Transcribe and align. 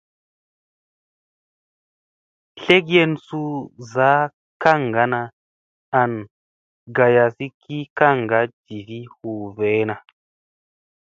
Tlekyen 2.55 3.11
suu 3.25 3.53
zaa 3.91 4.21
kaŋgana 4.61 5.21
an 6.01 6.11
gayasi 6.95 7.45
ki 7.61 7.77
kaŋga 7.97 8.39
jivi 8.65 8.99
hu 9.15 9.29
veena. 9.57 9.95